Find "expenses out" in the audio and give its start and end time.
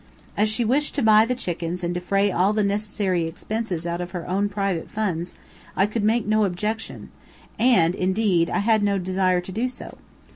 3.27-4.01